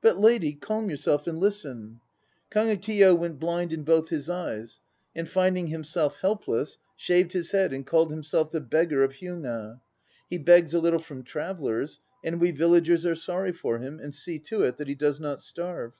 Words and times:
But, 0.00 0.18
lady, 0.18 0.54
calm 0.54 0.90
yourself 0.90 1.28
and 1.28 1.38
listen. 1.38 2.00
Kagekiyo 2.50 3.16
went 3.16 3.38
blind 3.38 3.72
in 3.72 3.84
both 3.84 4.08
his 4.08 4.28
eyes, 4.28 4.80
and 5.14 5.28
finding 5.30 5.68
himself 5.68 6.16
helpless, 6.16 6.78
shaved 6.96 7.32
his 7.32 7.52
head 7.52 7.72
and 7.72 7.86
called 7.86 8.10
himself 8.10 8.50
the 8.50 8.60
beggar 8.60 9.04
of 9.04 9.12
Hyuga. 9.20 9.80
He 10.28 10.38
begs 10.38 10.74
a 10.74 10.80
little 10.80 10.98
from 10.98 11.22
travellers; 11.22 12.00
and 12.24 12.40
we 12.40 12.50
villagers 12.50 13.06
are 13.06 13.14
sorry 13.14 13.52
for 13.52 13.78
him 13.78 14.00
and 14.00 14.12
see 14.12 14.40
to 14.40 14.62
it 14.64 14.78
that 14.78 14.88
he 14.88 14.96
does 14.96 15.20
not 15.20 15.40
starve. 15.42 15.92